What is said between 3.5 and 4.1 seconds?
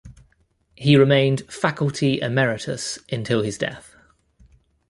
death.